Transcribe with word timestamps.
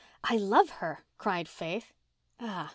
"I 0.23 0.35
love 0.37 0.71
her," 0.81 1.03
cried 1.19 1.47
Faith. 1.47 1.93
"Ah!" 2.39 2.69